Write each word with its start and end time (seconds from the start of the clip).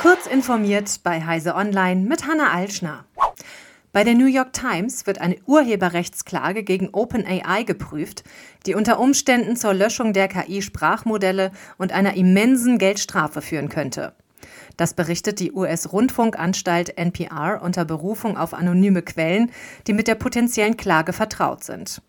Kurz 0.00 0.26
informiert 0.26 1.00
bei 1.02 1.26
Heise 1.26 1.54
Online 1.54 2.00
mit 2.08 2.26
Hanna 2.26 2.54
Alschner. 2.54 3.04
Bei 3.92 4.02
der 4.02 4.14
New 4.14 4.28
York 4.28 4.54
Times 4.54 5.06
wird 5.06 5.20
eine 5.20 5.36
Urheberrechtsklage 5.44 6.62
gegen 6.62 6.88
OpenAI 6.92 7.64
geprüft, 7.64 8.24
die 8.64 8.74
unter 8.74 8.98
Umständen 8.98 9.56
zur 9.56 9.74
Löschung 9.74 10.14
der 10.14 10.28
KI-Sprachmodelle 10.28 11.52
und 11.76 11.92
einer 11.92 12.14
immensen 12.14 12.78
Geldstrafe 12.78 13.42
führen 13.42 13.68
könnte. 13.68 14.14
Das 14.78 14.94
berichtet 14.94 15.38
die 15.38 15.52
US-Rundfunkanstalt 15.52 16.96
NPR 16.96 17.60
unter 17.62 17.84
Berufung 17.84 18.38
auf 18.38 18.54
anonyme 18.54 19.02
Quellen, 19.02 19.50
die 19.86 19.92
mit 19.92 20.08
der 20.08 20.14
potenziellen 20.14 20.78
Klage 20.78 21.12
vertraut 21.12 21.62
sind. 21.62 22.00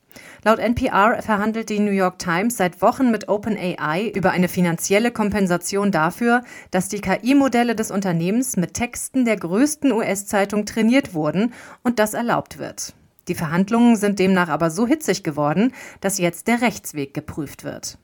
Laut 0.44 0.60
NPR 0.60 1.22
verhandelt 1.22 1.70
die 1.70 1.80
New 1.80 1.92
York 1.92 2.20
Times 2.20 2.58
seit 2.58 2.82
Wochen 2.82 3.12
mit 3.12 3.30
OpenAI 3.30 4.12
über 4.16 4.32
eine 4.32 4.48
finanzielle 4.48 5.12
Kompensation 5.12 5.92
dafür, 5.92 6.44
dass 6.72 6.90
die 6.90 7.02
KI-Modelle 7.02 7.76
des 7.76 7.92
Unternehmens 7.92 8.58
mit 8.58 8.74
Texten 8.74 9.26
der 9.26 9.38
größten 9.38 9.92
US-Zeitung 9.92 10.66
trainiert 10.66 11.14
wurden 11.14 11.54
und 11.84 12.00
das 12.00 12.14
erlaubt 12.14 12.58
wird. 12.58 12.94
Die 13.28 13.36
Verhandlungen 13.36 13.96
sind 13.96 14.20
demnach 14.20 14.50
aber 14.50 14.72
so 14.72 14.88
hitzig 14.88 15.24
geworden, 15.24 15.74
dass 16.02 16.18
jetzt 16.18 16.48
der 16.48 16.62
Rechtsweg 16.62 17.14
geprüft 17.14 17.64
wird. 17.64 17.98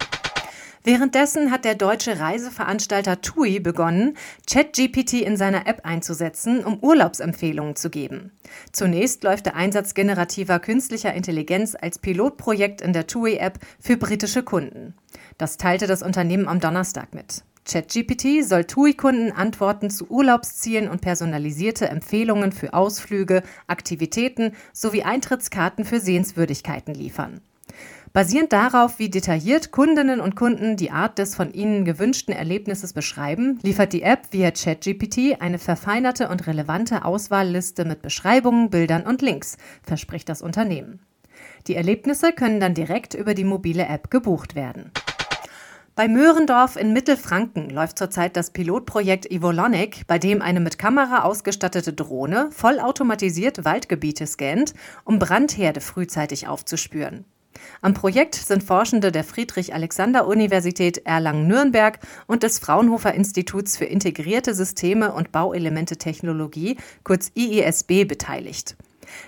Währenddessen 0.87 1.51
hat 1.51 1.65
der 1.65 1.75
deutsche 1.75 2.21
Reiseveranstalter 2.21 3.19
TUI 3.19 3.59
begonnen, 3.59 4.15
ChatGPT 4.49 5.15
in 5.15 5.35
seiner 5.35 5.67
App 5.67 5.81
einzusetzen, 5.83 6.63
um 6.63 6.79
Urlaubsempfehlungen 6.79 7.75
zu 7.75 7.89
geben. 7.89 8.31
Zunächst 8.71 9.21
läuft 9.21 9.47
der 9.47 9.57
Einsatz 9.57 9.95
generativer 9.95 10.59
künstlicher 10.59 11.13
Intelligenz 11.13 11.75
als 11.75 11.99
Pilotprojekt 11.99 12.79
in 12.79 12.93
der 12.93 13.05
TUI-App 13.05 13.59
für 13.81 13.97
britische 13.97 14.43
Kunden. 14.43 14.93
Das 15.37 15.57
teilte 15.57 15.87
das 15.87 16.03
Unternehmen 16.03 16.47
am 16.47 16.61
Donnerstag 16.61 17.13
mit. 17.13 17.43
ChatGPT 17.69 18.45
soll 18.45 18.63
TUI-Kunden 18.63 19.33
Antworten 19.33 19.89
zu 19.89 20.09
Urlaubszielen 20.09 20.87
und 20.87 21.01
personalisierte 21.01 21.89
Empfehlungen 21.89 22.53
für 22.53 22.73
Ausflüge, 22.73 23.43
Aktivitäten 23.67 24.53
sowie 24.71 25.03
Eintrittskarten 25.03 25.83
für 25.83 25.99
Sehenswürdigkeiten 25.99 26.93
liefern. 26.93 27.41
Basierend 28.17 28.51
darauf, 28.51 28.97
wie 28.97 29.09
detailliert 29.09 29.71
Kundinnen 29.71 30.21
und 30.21 30.35
Kunden 30.35 30.75
die 30.75 30.89
Art 30.89 31.19
des 31.19 31.35
von 31.35 31.53
ihnen 31.53 31.85
gewünschten 31.85 32.33
Erlebnisses 32.33 32.91
beschreiben, 32.91 33.59
liefert 33.61 33.93
die 33.93 34.01
App 34.01 34.29
via 34.31 34.49
ChatGPT 34.49 35.39
eine 35.39 35.59
verfeinerte 35.59 36.27
und 36.29 36.47
relevante 36.47 37.05
Auswahlliste 37.05 37.85
mit 37.85 38.01
Beschreibungen, 38.01 38.71
Bildern 38.71 39.03
und 39.03 39.21
Links, 39.21 39.57
verspricht 39.83 40.29
das 40.29 40.41
Unternehmen. 40.41 40.99
Die 41.67 41.75
Erlebnisse 41.75 42.33
können 42.33 42.59
dann 42.59 42.73
direkt 42.73 43.13
über 43.13 43.35
die 43.35 43.43
mobile 43.43 43.85
App 43.85 44.09
gebucht 44.09 44.55
werden. 44.55 44.89
Bei 45.93 46.07
Möhrendorf 46.07 46.75
in 46.75 46.93
Mittelfranken 46.93 47.69
läuft 47.69 47.99
zurzeit 47.99 48.35
das 48.35 48.49
Pilotprojekt 48.49 49.29
Evolonic, 49.29 50.07
bei 50.07 50.17
dem 50.17 50.41
eine 50.41 50.59
mit 50.59 50.79
Kamera 50.79 51.21
ausgestattete 51.21 51.93
Drohne 51.93 52.49
vollautomatisiert 52.49 53.63
Waldgebiete 53.63 54.25
scannt, 54.25 54.73
um 55.03 55.19
Brandherde 55.19 55.81
frühzeitig 55.81 56.47
aufzuspüren. 56.47 57.23
Am 57.81 57.93
Projekt 57.93 58.35
sind 58.35 58.63
Forschende 58.63 59.11
der 59.11 59.23
Friedrich-Alexander-Universität 59.23 61.05
Erlangen-Nürnberg 61.05 61.99
und 62.27 62.43
des 62.43 62.59
Fraunhofer 62.59 63.13
Instituts 63.13 63.77
für 63.77 63.85
integrierte 63.85 64.53
Systeme 64.53 65.11
und 65.13 65.31
Bauelemente-Technologie, 65.31 66.77
kurz 67.03 67.31
IISB, 67.35 68.05
beteiligt. 68.05 68.75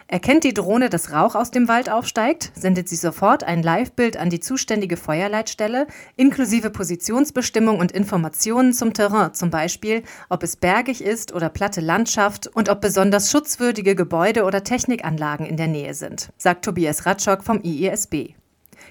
Erkennt 0.07 0.43
die 0.43 0.53
Drohne, 0.53 0.89
dass 0.89 1.11
Rauch 1.11 1.35
aus 1.35 1.51
dem 1.51 1.67
Wald 1.67 1.89
aufsteigt, 1.89 2.51
sendet 2.55 2.89
sie 2.89 2.95
sofort 2.95 3.43
ein 3.43 3.63
Live-Bild 3.63 4.17
an 4.17 4.29
die 4.29 4.39
zuständige 4.39 4.97
Feuerleitstelle, 4.97 5.87
inklusive 6.15 6.69
Positionsbestimmung 6.69 7.79
und 7.79 7.91
Informationen 7.91 8.73
zum 8.73 8.93
Terrain, 8.93 9.33
zum 9.33 9.49
Beispiel, 9.49 10.03
ob 10.29 10.43
es 10.43 10.55
bergig 10.55 11.03
ist 11.03 11.33
oder 11.33 11.49
platte 11.49 11.81
Landschaft 11.81 12.47
und 12.47 12.69
ob 12.69 12.81
besonders 12.81 13.31
schutzwürdige 13.31 13.95
Gebäude 13.95 14.43
oder 14.43 14.63
Technikanlagen 14.63 15.45
in 15.45 15.57
der 15.57 15.67
Nähe 15.67 15.93
sind, 15.93 16.31
sagt 16.37 16.65
Tobias 16.65 17.05
Ratschok 17.05 17.43
vom 17.43 17.61
IESB. 17.63 18.33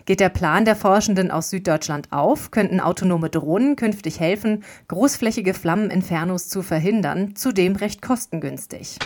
Geht 0.05 0.21
der 0.21 0.29
Plan 0.29 0.65
der 0.65 0.77
Forschenden 0.77 1.31
aus 1.31 1.51
Süddeutschland 1.51 2.13
auf, 2.13 2.51
könnten 2.51 2.81
autonome 2.81 3.31
Drohnen 3.31 3.77
künftig 3.77 4.21
helfen, 4.21 4.65
großflächige 4.89 5.55
Flammeninfernos 5.55 6.49
zu 6.49 6.63
verhindern, 6.63 7.37
zudem 7.37 7.77
recht 7.77 8.01
kostengünstig. 8.01 8.99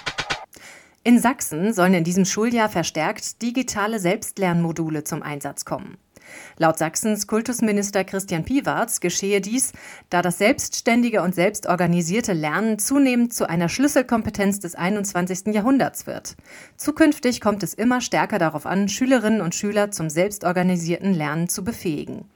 In 1.05 1.19
Sachsen 1.19 1.73
sollen 1.73 1.95
in 1.95 2.05
diesem 2.05 2.25
Schuljahr 2.25 2.69
verstärkt 2.69 3.43
digitale 3.43 3.99
Selbstlernmodule 3.99 5.03
zum 5.03 5.25
Einsatz 5.25 5.65
kommen. 5.65 5.99
Laut 6.59 6.79
Sachsens 6.79 7.27
Kultusminister 7.27 8.05
Christian 8.05 8.45
Piwarz 8.45 9.01
geschehe 9.01 9.41
dies, 9.41 9.73
da 10.11 10.23
das 10.23 10.39
selbstständige 10.39 11.23
und 11.23 11.35
selbstorganisierte 11.35 12.35
Lernen 12.35 12.79
zunehmend 12.79 13.35
zu 13.35 13.49
einer 13.49 13.69
Schlüsselkompetenz 13.69 14.61
des 14.61 14.77
21. 14.77 15.53
Jahrhunderts 15.53 16.07
wird. 16.07 16.37
Zukünftig 16.77 17.41
kommt 17.41 17.65
es 17.65 17.75
immer 17.75 18.01
stärker 18.01 18.39
darauf 18.39 18.65
an, 18.65 18.89
Schülerinnen 18.89 19.41
und 19.41 19.57
Schüler 19.57 19.91
zum 19.91 20.09
selbstorganisierten 20.09 21.13
Lernen 21.13 21.49
zu 21.49 21.65
befähigen. 21.65 22.27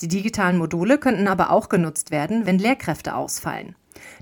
Die 0.00 0.08
digitalen 0.08 0.56
Module 0.56 0.96
könnten 0.96 1.28
aber 1.28 1.50
auch 1.50 1.68
genutzt 1.68 2.10
werden, 2.10 2.46
wenn 2.46 2.58
Lehrkräfte 2.58 3.14
ausfallen. 3.14 3.74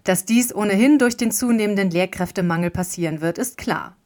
Dass 0.05 0.25
dies 0.25 0.55
ohnehin 0.55 0.99
durch 0.99 1.17
den 1.17 1.31
zunehmenden 1.31 1.91
Lehrkräftemangel 1.91 2.71
passieren 2.71 3.21
wird, 3.21 3.39
ist 3.39 3.59
klar. 3.59 3.97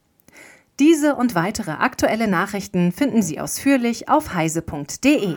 Diese 0.79 1.15
und 1.15 1.35
weitere 1.35 1.73
aktuelle 1.73 2.27
Nachrichten 2.27 2.93
finden 2.93 3.23
Sie 3.23 3.39
ausführlich 3.39 4.09
auf 4.09 4.33
heise.de. 4.33 5.37